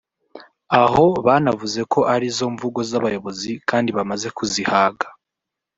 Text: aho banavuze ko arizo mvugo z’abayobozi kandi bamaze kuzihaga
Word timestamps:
aho 0.81 1.05
banavuze 1.25 1.81
ko 1.93 1.99
arizo 2.13 2.45
mvugo 2.55 2.79
z’abayobozi 2.89 3.51
kandi 3.69 3.89
bamaze 3.97 4.27
kuzihaga 4.37 5.07